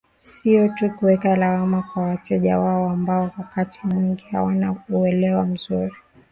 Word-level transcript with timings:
Sio 0.21 0.69
tu 0.69 0.89
kuweka 0.89 1.35
lawama 1.35 1.83
kwa 1.93 2.03
wateja 2.03 2.59
wao 2.59 2.89
ambao 2.89 3.31
wakati 3.37 3.87
mwingi 3.87 4.23
hawana 4.31 4.75
uelewa 4.89 5.45
mzuri 5.45 5.93